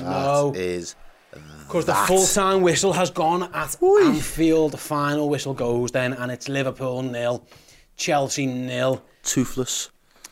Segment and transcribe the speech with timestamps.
[0.00, 0.52] No.
[0.52, 0.96] That is
[1.66, 4.72] because the full-time whistle has gone at Anfield.
[4.72, 7.46] The final whistle goes then, and it's Liverpool nil,
[7.96, 9.02] Chelsea nil.
[9.22, 9.90] toothless.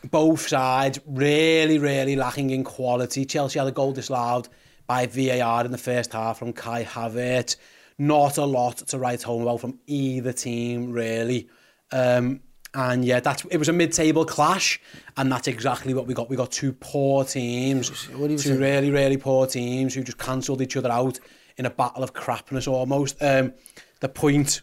[0.09, 3.25] Both sides really, really lacking in quality.
[3.25, 4.47] Chelsea had a goal disallowed
[4.87, 7.57] by VAR in the first half from Kai Havertz.
[7.97, 11.49] Not a lot to write home about from either team, really.
[11.91, 12.41] Um,
[12.75, 14.79] and yeah, that's it was a mid-table clash,
[15.17, 16.29] and that's exactly what we got.
[16.29, 18.57] We got two poor teams, two say?
[18.57, 21.19] really, really poor teams who just cancelled each other out
[21.57, 23.21] in a battle of crapness almost.
[23.21, 23.53] Um,
[24.01, 24.61] the point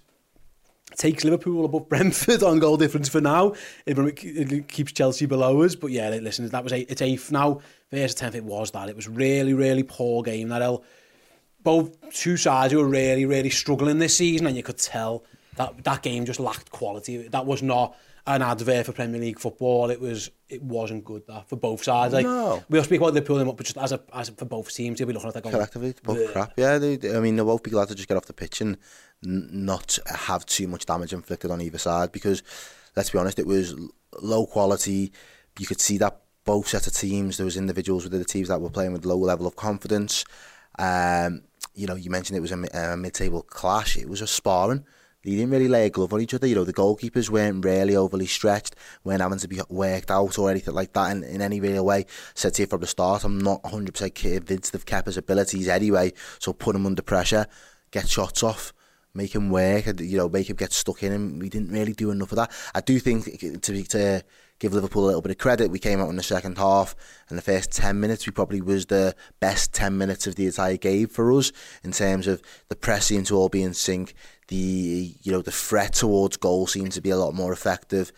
[0.97, 3.55] takes Liverpool above Brentford on goal difference for now.
[3.87, 5.75] It, it keeps Chelsea below us.
[5.75, 7.61] But yeah, listen, that was eight, it's eighth now.
[7.91, 8.89] Versus tenth, it was that.
[8.89, 10.49] It was really, really poor game.
[10.49, 10.85] That L.
[11.63, 15.25] Both two sides were really, really struggling this season, and you could tell
[15.57, 17.29] that that game just lacked quality.
[17.29, 19.91] That was not an advert for Premier League football.
[19.91, 22.15] It was it wasn't good that for both sides.
[22.15, 22.63] Like No.
[22.69, 25.13] we'll speak about Liverpool, but just as a as a, for both teams, you'll be
[25.13, 25.53] looking at that going.
[25.55, 25.95] collectively.
[26.03, 26.53] Both crap.
[26.57, 28.77] Yeah, they, I mean, they'll both be glad to just get off the pitch and
[29.25, 32.43] n- not have too much damage inflicted on either side because,
[32.97, 33.75] let's be honest, it was
[34.21, 35.13] low quality.
[35.59, 38.61] You could see that both sets of teams, there was individuals within the teams that
[38.61, 40.25] were playing with low level of confidence.
[40.79, 41.43] Um,
[41.75, 43.97] you know, you mentioned it was a, a mid-table clash.
[43.97, 44.85] It was a sparring.
[45.25, 46.47] They didn't really lay a glove on each other.
[46.47, 48.75] You know, the goalkeepers weren't really overly stretched,
[49.05, 52.07] weren't having to be worked out or anything like that in, in any real way.
[52.35, 56.13] Said to you from the start, I'm not 100% convinced of Kepa's abilities anyway.
[56.41, 57.47] So put him under pressure,
[57.93, 58.73] get shots off,
[59.15, 61.13] make him work, you know, make him get stuck in.
[61.13, 62.51] And we didn't really do enough of that.
[62.75, 64.25] I do think to to
[64.63, 66.95] give Liverpool a little bit of credit, we came out in the second half,
[67.29, 70.77] and the first 10 minutes, we probably was the best 10 minutes of the entire
[70.77, 71.51] game for us
[71.83, 74.15] in terms of the pressing to all be in sync.
[74.53, 78.13] The you know the threat towards goal seemed to be a lot more effective.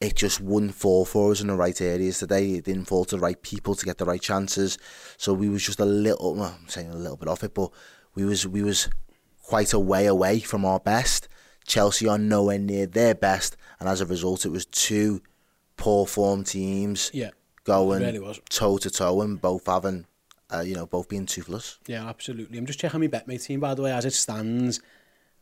[0.00, 2.54] It just wouldn't fall for us in the right areas today.
[2.54, 4.76] It didn't fall to the right people to get the right chances.
[5.18, 7.70] So we was just a little, well, I'm saying a little bit off it, but
[8.16, 8.88] we was we was
[9.44, 11.28] quite a way away from our best.
[11.64, 15.22] Chelsea are nowhere near their best, and as a result, it was two
[15.76, 17.30] poor form teams Yeah,
[17.62, 18.40] going it really was.
[18.50, 20.06] toe to toe and both having,
[20.52, 21.78] uh, you know, both being toothless.
[21.86, 22.58] Yeah, absolutely.
[22.58, 24.80] I'm just checking my betmate team, by the way, as it stands.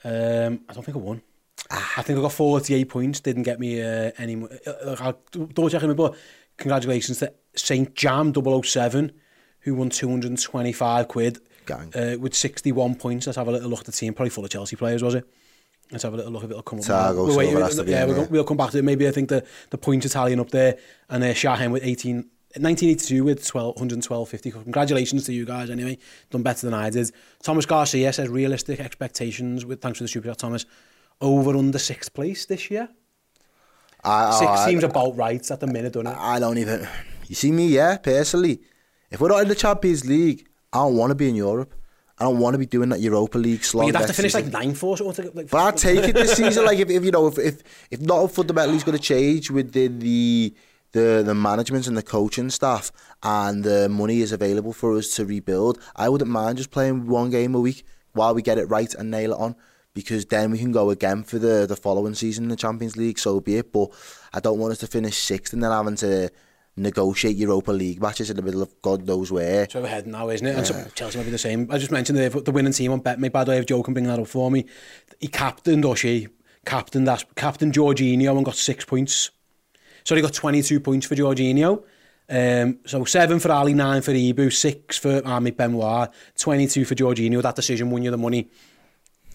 [0.05, 1.23] Um, I don't think I won.
[1.71, 1.95] Ah.
[1.97, 4.43] I think I got 48 points, didn't get me uh, any...
[4.67, 6.17] Uh, I'll double check in my book.
[6.59, 9.13] Congratulations to St Jam 007,
[9.61, 11.39] who won 225 quid.
[11.67, 11.93] Gang.
[11.95, 13.27] Uh, with 61 points.
[13.27, 14.15] Let's have a little look at the team.
[14.15, 15.27] Probably full of Chelsea players, was it?
[15.91, 16.85] Let's have a little look if it'll come up.
[17.15, 17.53] We'll, wait,
[17.87, 18.85] yeah, we'll, we'll come back to it.
[18.85, 20.79] Maybe I think the, the points Italian up there
[21.09, 22.29] and uh, Shahen with 18
[22.63, 24.53] 1982 with 12, 112.50.
[24.65, 25.99] Congratulations to you guys anyway.
[26.31, 27.11] Done better than I did.
[27.43, 30.67] Thomas Garcia says realistic expectations with thanks for the super chat, Thomas.
[31.21, 32.89] Over under sixth place this year.
[34.05, 36.17] I, Six I, seems about right at the minute, doesn't it?
[36.17, 36.87] I don't even.
[37.27, 38.61] You see me, yeah, personally.
[39.11, 41.75] If we're not in the Champions League, I don't want to be in Europe.
[42.19, 43.87] I don't want to be doing that Europa League slot.
[43.87, 44.51] You'd have to finish season.
[44.51, 45.31] like ninth or something.
[45.35, 46.65] Like, But I'd take it this season.
[46.65, 49.99] Like if, if you know if if, if not fundamentally is going to change within
[49.99, 50.55] the
[50.97, 52.91] the the management and the coaching staff
[53.23, 57.31] and the money is available for us to rebuild, I wouldn't mind just playing one
[57.31, 59.55] game a week while we get it right and nail it on.
[59.93, 63.19] Because then we can go again for the, the following season in the Champions League,
[63.19, 63.73] so be it.
[63.73, 63.89] But
[64.35, 66.31] I don't want us to finish sixth and then having to
[66.77, 69.67] negotiate Europa League matches in the middle of God knows where.
[69.71, 70.55] So we're heading now, isn't it?
[70.55, 71.67] And so Chelsea might be the same.
[71.71, 73.33] I just mentioned the, the winning team on BetMate.
[73.33, 74.67] By the way, if Joe can bring that up for me,
[75.19, 76.29] he captained or she
[76.67, 79.31] captained that captain Jorginho and got six points.
[80.07, 81.83] Sorry, got 22 points for Jorginho.
[82.29, 87.43] Um, so 7 for Ali, 9 for Ibu, 6 for Ami Benoit, 22 for Jorginho.
[87.43, 88.49] That decision won you the money.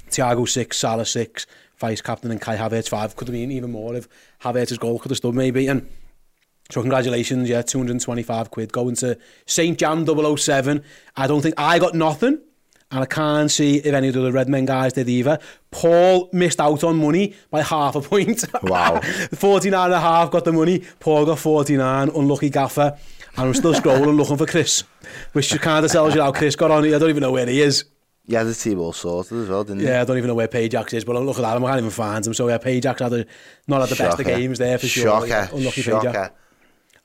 [0.09, 1.45] Thiago 6, Salah 6,
[1.77, 3.17] vice captain and Kai Havertz 5.
[3.17, 4.07] Could have been even more if
[4.43, 5.67] Havertz's goal could have stood maybe.
[5.67, 5.89] And
[6.69, 9.77] so congratulations, yeah, 225 quid going to St.
[9.77, 10.07] Jan
[10.37, 10.83] 007.
[11.17, 12.39] I don't think I got nothing
[12.91, 15.39] and I can't see if any of the Red Men guys did either.
[15.71, 18.45] Paul missed out on money by half a point.
[18.63, 18.99] Wow.
[19.33, 20.83] 49 and a half got the money.
[20.99, 22.97] Paul got 49, unlucky gaffer.
[23.37, 24.83] And I'm still scrolling looking for Chris,
[25.31, 26.83] which kind of tells you how Chris got on.
[26.83, 27.85] I don't even know where he is.
[28.25, 30.47] Yeah, the team all sorted as well, didn't yeah, Yeah, I don't even know where
[30.47, 32.33] Pajax is, but look at that, I can't even find him.
[32.33, 33.25] So yeah, Pajax had a,
[33.67, 34.09] not had the Shocker.
[34.09, 35.03] best of games there for sure.
[35.27, 35.55] Shocker.
[35.55, 36.07] Unlucky Shocker.
[36.11, 36.35] Pajax.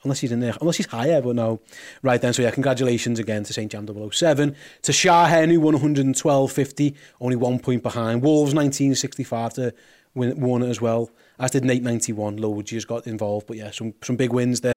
[0.03, 1.59] Unless he's in there, unless he's higher, but no.
[2.03, 3.71] Right then, so yeah, congratulations again to St.
[3.71, 4.55] Jam 007.
[4.83, 8.21] To Shah Henry, won 112.50, only one point behind.
[8.21, 9.73] Wolves 1965 to
[10.13, 11.09] win, won it as well,
[11.39, 12.37] as did Nate 91.
[12.37, 14.76] Loads just got involved, but yeah, some, some big wins there.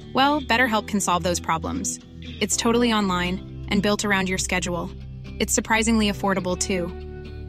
[0.13, 1.99] Well, BetterHelp can solve those problems.
[2.39, 4.89] It's totally online and built around your schedule.
[5.39, 6.87] It's surprisingly affordable too.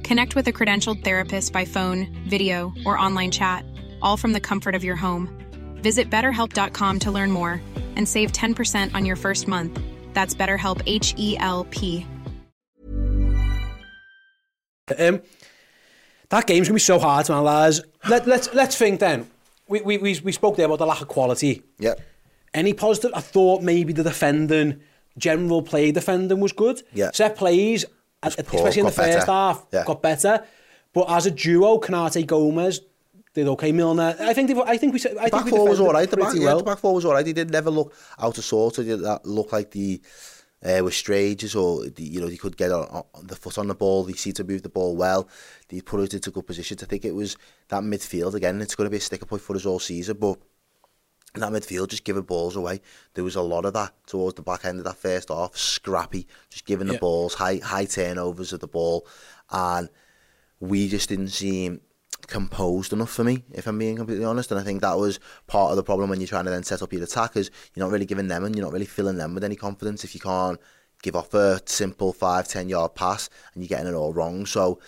[0.06, 3.64] Connect with a credentialed therapist by phone, video, or online chat,
[4.00, 5.28] all from the comfort of your home.
[5.76, 7.60] Visit betterhelp.com to learn more
[7.96, 9.80] and save 10% on your first month.
[10.12, 12.06] That's BetterHelp H E L P.
[14.98, 15.22] Um,
[16.28, 17.80] that game's going to be so hard to analyse.
[18.08, 19.28] Let, let's, let's think then.
[19.68, 21.62] We, we, we, we spoke there about the lack of quality.
[21.78, 22.00] Yep.
[22.54, 23.12] Any positive?
[23.14, 24.80] I thought maybe the defending,
[25.16, 26.82] general play defending was good.
[26.92, 27.10] Yeah.
[27.12, 27.84] Set plays,
[28.22, 29.32] Was uh, poor, especially in the first better.
[29.32, 29.84] half, Yeah.
[29.86, 30.44] got better.
[30.92, 32.80] But as a duo, Konate Gomez
[33.34, 33.72] did okay.
[33.72, 34.50] Milner, I think.
[34.50, 35.00] I think we.
[35.00, 36.10] I think back we four was all right.
[36.10, 36.58] The back, pretty yeah, well.
[36.58, 37.26] the back four was all right.
[37.26, 38.78] He did never look out of sort.
[38.78, 40.02] Or that look like the
[40.62, 42.84] uh, with Strages or the, you know he could get on,
[43.14, 44.04] on the foot on the ball.
[44.04, 45.26] He seemed to move the ball well.
[45.70, 46.82] He put us into good positions.
[46.82, 47.38] I think it was
[47.68, 48.60] that midfield again.
[48.60, 50.38] It's going to be a sticker point for us all season, but.
[51.34, 52.82] That midfield just giving balls away.
[53.14, 55.56] There was a lot of that towards the back end of that first half.
[55.56, 56.98] Scrappy, just giving the Yeah.
[57.00, 59.06] balls, high high turnovers of the ball,
[59.50, 59.88] and
[60.60, 61.80] we just didn't seem
[62.26, 64.50] composed enough for me, if I'm being completely honest.
[64.50, 66.82] And I think that was part of the problem when you're trying to then set
[66.82, 67.50] up your attackers.
[67.74, 70.14] You're not really giving them and you're not really filling them with any confidence if
[70.14, 70.60] you can't
[71.02, 74.46] give off a simple five, ten yard pass and you're getting it all wrong.
[74.46, 74.78] So,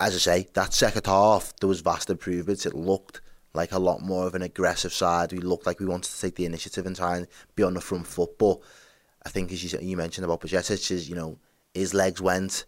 [0.00, 2.66] as I say, that second half, there was vast improvements.
[2.66, 3.20] It looked
[3.56, 5.32] like a lot more of an aggressive side.
[5.32, 7.80] We looked like we wanted to take the initiative and try and be on the
[7.80, 8.38] front foot.
[8.38, 8.60] But
[9.24, 11.38] I think, as you, you mentioned about Bajcetic, is you know
[11.74, 12.64] his legs went.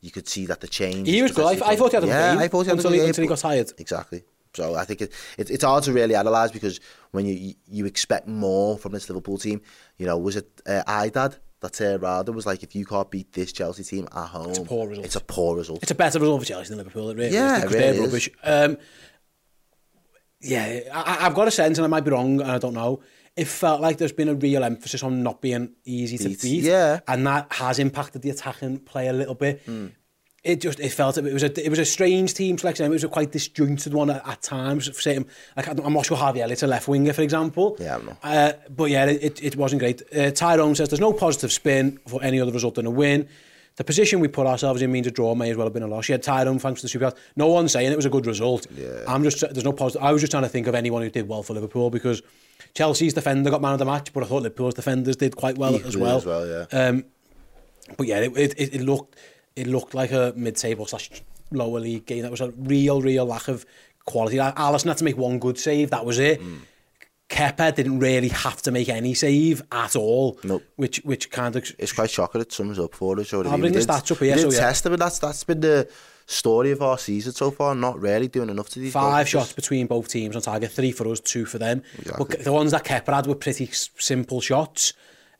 [0.00, 1.08] You could see that the change.
[1.08, 1.62] He was good.
[1.62, 3.00] I, I thought he had a yeah, game I thought he had until, a he,
[3.00, 3.70] game, until he got tired.
[3.78, 4.24] Exactly.
[4.54, 6.80] So I think it, it, it's hard to really analyse because
[7.12, 9.60] when you you expect more from this Liverpool team,
[9.96, 13.32] you know, was it uh, Idad that around and was like, if you can't beat
[13.32, 15.06] this Chelsea team at home, it's a poor result.
[15.06, 15.82] It's a poor result.
[15.82, 17.10] It's a better result for Chelsea than Liverpool.
[17.10, 18.06] It really Yeah, is, it because really they're is.
[18.06, 18.30] rubbish.
[18.42, 18.78] Um,
[20.40, 23.00] yeah, I, I've got a sense, and I might be wrong, and I don't know.
[23.36, 26.64] It felt like there's been a real emphasis on not being easy to Beat, beat,
[26.64, 27.00] yeah.
[27.06, 29.62] and that has impacted the attacking play a little bit.
[29.64, 29.88] Hmm.
[30.42, 32.86] It just it felt it was a it was a strange team selection.
[32.86, 34.88] It was a quite disjointed one at, at times.
[34.88, 37.76] For certain, like I'm not sure Harvey Elliott's a left winger, for example.
[37.78, 38.18] Yeah, I'm not.
[38.22, 40.02] Uh, but yeah, it, it wasn't great.
[40.16, 43.28] Uh, Tyrone says there's no positive spin for any other result than a win.
[43.80, 45.86] the position we put ourselves in means a draw may as well have been a
[45.86, 46.06] loss.
[46.06, 47.14] You had Tyrone, thanks to the super.
[47.34, 48.66] No one saying it was a good result.
[48.76, 49.04] Yeah.
[49.08, 50.04] I'm just there's no positive.
[50.04, 52.20] I was just trying to think of anyone who did well for Liverpool because
[52.74, 55.76] Chelsea's defender got man of the match, but I thought Liverpool's defenders did quite well
[55.76, 56.18] Equally as well.
[56.18, 56.66] As well yeah.
[56.78, 57.06] Um,
[57.96, 59.16] but yeah, it, it, it looked
[59.56, 61.10] it looked like a mid-table slash
[61.50, 62.20] lower league game.
[62.20, 63.64] That was a real, real lack of
[64.04, 64.38] quality.
[64.38, 65.88] Allison had to make one good save.
[65.88, 66.42] That was it.
[66.42, 66.58] Mm.
[67.30, 70.38] Kepa didn't really have to make any save at all.
[70.42, 70.64] Nope.
[70.74, 72.40] Which which kind of it's quite shocking.
[72.40, 73.32] It sums up for us.
[73.32, 74.34] I'll bring the stats up here.
[74.34, 74.66] We did so, yeah.
[74.66, 75.88] test it, but that's that's been the
[76.26, 77.74] story of our season so far.
[77.76, 78.92] Not really doing enough to these.
[78.92, 79.28] Five goals.
[79.28, 80.72] shots between both teams on target.
[80.72, 81.82] Three for us, two for them.
[82.00, 82.26] Exactly.
[82.28, 84.92] But the ones that Kepa had were pretty simple shots.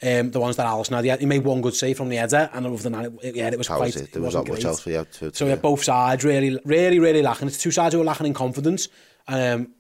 [0.02, 2.16] Um, the ones that Alisson had, he, had, he made one good save from the
[2.16, 3.94] header, and over the night, yeah, it was that quite.
[3.94, 4.12] Was it.
[4.12, 5.34] There it was not much else we had to.
[5.34, 7.48] So yeah, both sides really, really, really lacking.
[7.48, 8.88] It's two sides who are lacking in confidence.
[9.26, 9.74] Um,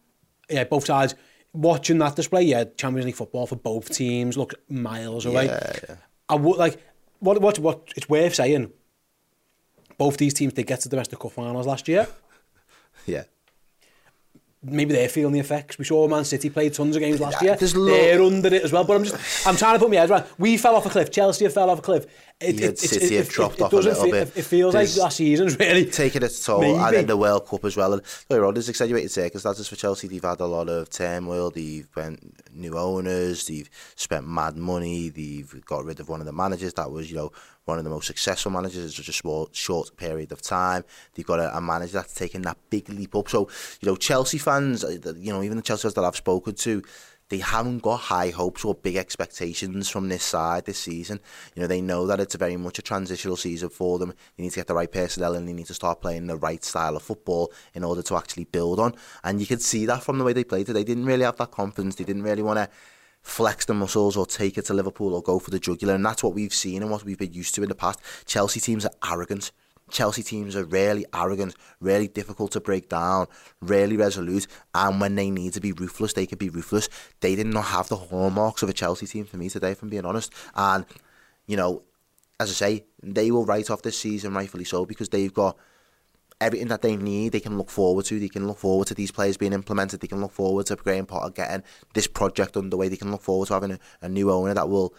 [0.50, 1.14] yeah, both sides
[1.52, 5.46] Watching that display, yeah, Champions League football for both teams looked miles away.
[5.46, 5.94] Yeah, yeah.
[6.28, 6.80] I would like
[7.18, 8.70] what what what it's worth saying.
[9.98, 12.06] Both these teams did get to the domestic cup finals last year.
[13.06, 13.24] Yeah.
[14.62, 15.78] maybe they're feeling the effects.
[15.78, 17.86] We saw Man City play tons of games last Yeah, year.
[17.86, 18.84] they're under it as well.
[18.84, 20.26] But I'm just, I'm trying to put my head around.
[20.38, 21.10] We fell off a cliff.
[21.10, 22.04] Chelsea fell off a cliff.
[22.40, 24.32] It, Yeah, City have dropped off a little bit.
[24.34, 26.78] It feels There's- like last season's really taking its toll, Maybe.
[26.78, 27.92] and then the World Cup as well.
[27.92, 30.08] And later on, there's exaggerated circumstances for Chelsea.
[30.08, 31.50] They've had a lot of turmoil.
[31.50, 33.46] They've been new owners.
[33.46, 35.10] They've spent mad money.
[35.10, 37.30] They've got rid of one of the managers that was, you know,
[37.66, 40.82] one of the most successful managers in such a small, short period of time.
[41.14, 43.28] They've got a, a manager that's taken that big leap up.
[43.28, 43.48] So,
[43.82, 46.82] you know, Chelsea fans, uh, you know, even the Chelsea fans that I've spoken to,
[47.30, 51.20] they haven't got high hopes or big expectations from this side this season.
[51.54, 54.12] You know, they know that it's very much a transitional season for them.
[54.36, 56.62] They need to get the right personnel and they need to start playing the right
[56.62, 58.94] style of football in order to actually build on.
[59.22, 60.80] And you could see that from the way they played today.
[60.80, 61.94] They didn't really have that confidence.
[61.94, 62.68] They didn't really want to
[63.22, 65.94] flex the muscles or take it to Liverpool or go for the jugular.
[65.94, 68.00] And that's what we've seen and what we've been used to in the past.
[68.26, 69.52] Chelsea teams are arrogant.
[69.90, 73.26] Chelsea teams are really arrogant, really difficult to break down,
[73.60, 76.88] really resolute, and when they need to be ruthless, they can be ruthless.
[77.20, 79.88] They did not have the hallmarks of a Chelsea team for me today, if I'm
[79.88, 80.32] being honest.
[80.54, 80.84] And,
[81.46, 81.82] you know,
[82.38, 85.56] as I say, they will write off this season, rightfully so, because they've got
[86.40, 88.18] everything that they need, they can look forward to.
[88.18, 90.00] They can look forward to these players being implemented.
[90.00, 92.88] They can look forward to Graham Potter getting this project underway.
[92.88, 94.94] They can look forward to having a, a new owner that will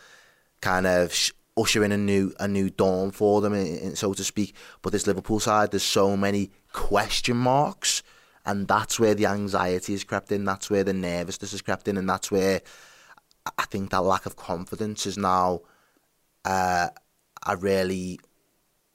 [0.61, 1.31] kind of sh-
[1.61, 4.55] usher in a new a new dawn for them, in, in, so to speak.
[4.81, 8.03] But this Liverpool side, there's so many question marks,
[8.45, 10.43] and that's where the anxiety has crept in.
[10.45, 12.61] That's where the nervousness has crept in, and that's where
[13.57, 15.61] I- think that lack of confidence is now
[16.45, 16.89] uh,
[17.47, 18.19] a really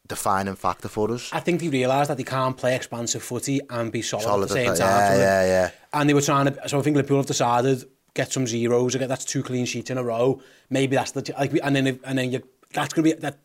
[0.06, 1.30] defining factor for us.
[1.32, 4.48] I think they realised that they can't play expansive footy and be solid, Solid at
[4.48, 4.76] the same time.
[4.78, 5.70] yeah, so yeah, yeah.
[5.92, 6.68] And they were trying to.
[6.68, 8.94] So I think Liverpool have decided get some zeros.
[8.94, 10.40] Again, that's two clean sheets in a row.
[10.70, 11.52] Maybe that's the like.
[11.52, 12.42] we- And then if- and then you
[12.76, 13.38] that's gonna be that.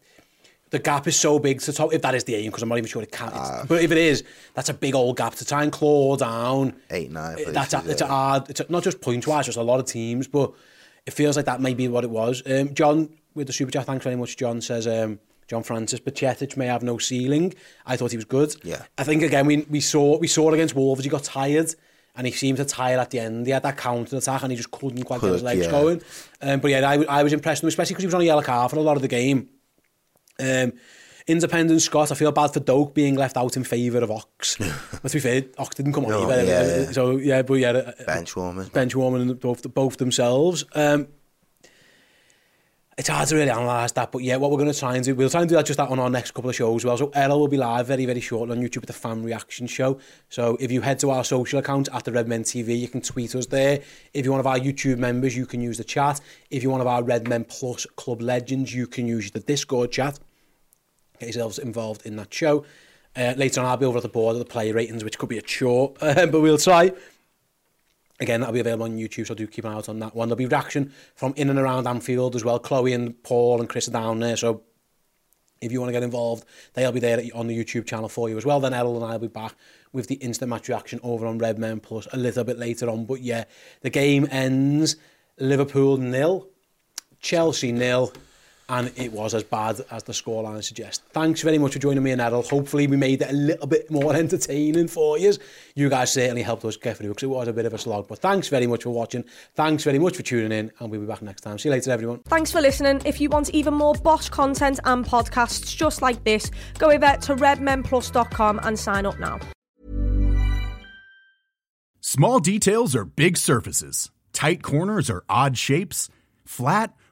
[0.69, 1.91] The gap is so big to top.
[1.93, 3.27] If that is the aim, because I'm not even sure it can.
[3.27, 4.23] It's- but if it is,
[4.53, 6.73] that's a big old gap to try and claw down.
[6.89, 8.49] Eight, nine That's a, places, it's a hard.
[8.49, 10.53] It's a, not just point wise, just a lot of teams, but
[11.05, 12.41] it feels like that may be what it was.
[12.45, 14.37] Um, John with the super chat, thanks very much.
[14.37, 14.87] John says.
[14.87, 17.53] Um, John Francis, Bajcetic may have no ceiling.
[17.85, 18.55] I thought he was good.
[18.63, 18.83] Yeah.
[18.97, 21.03] I think again we we saw we saw it against Wolves.
[21.03, 21.75] He got tired,
[22.15, 23.45] and he seemed to tire at the end.
[23.45, 25.71] He had that counter attack and he just couldn't quite Could, get his legs yeah.
[25.71, 26.01] going.
[26.41, 28.25] Um, but yeah, I, I was impressed with him, especially because he was on a
[28.25, 29.49] yellow card for a lot of the game.
[30.39, 30.73] Um,
[31.27, 34.57] independent Scott, I feel bad for Doak being left out in favour of Ox.
[35.01, 36.43] but to be fair, Ox didn't come on no, either.
[36.43, 36.91] Yeah, uh, yeah.
[36.91, 40.65] So yeah, but yeah, uh, bench warmers, bench warmers, both both themselves.
[40.73, 41.07] Um,
[42.97, 45.15] it's hard to really analyse that, but yeah, what we're going to try and do,
[45.15, 46.97] we'll try and do that just that on our next couple of shows as well.
[46.97, 49.97] So Errol will be live very, very shortly on YouTube with a fan reaction show.
[50.27, 53.33] So if you head to our social account at the Redmen TV, you can tweet
[53.33, 53.79] us there.
[54.13, 56.19] If you're one of our YouTube members, you can use the chat.
[56.49, 60.19] If you're one of our Redmen Plus Club legends, you can use the Discord chat.
[61.17, 62.65] Get yourselves involved in that show.
[63.15, 65.29] Uh, later on, I'll be over at the board of the player ratings, which could
[65.29, 66.91] be a chore, but we'll try.
[68.21, 70.29] Again, that'll be available on YouTube, so do keep an eye out on that one.
[70.29, 72.59] There'll be reaction from in and around Anfield as well.
[72.59, 74.61] Chloe and Paul and Chris are down there, so
[75.59, 78.37] if you want to get involved, they'll be there on the YouTube channel for you
[78.37, 78.59] as well.
[78.59, 79.55] Then Errol and I will be back
[79.91, 83.05] with the instant match reaction over on Red Men Plus a little bit later on.
[83.05, 83.45] But yeah,
[83.81, 84.97] the game ends
[85.39, 86.47] Liverpool nil,
[87.19, 88.13] Chelsea nil.
[88.71, 91.03] And it was as bad as the scoreline suggests.
[91.11, 92.41] Thanks very much for joining me and Errol.
[92.41, 95.33] Hopefully we made it a little bit more entertaining for you.
[95.75, 98.07] You guys certainly helped us get through because it was a bit of a slog.
[98.07, 99.25] But thanks very much for watching.
[99.55, 101.59] Thanks very much for tuning in, and we'll be back next time.
[101.59, 102.19] See you later, everyone.
[102.19, 103.01] Thanks for listening.
[103.03, 107.35] If you want even more Bosch content and podcasts just like this, go over to
[107.35, 109.39] redmenplus.com and sign up now.
[111.99, 114.11] Small details are big surfaces.
[114.31, 116.07] Tight corners are odd shapes.
[116.45, 116.95] Flat,